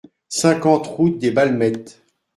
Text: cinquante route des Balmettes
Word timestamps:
cinquante 0.29 0.87
route 0.87 1.19
des 1.19 1.29
Balmettes 1.29 2.01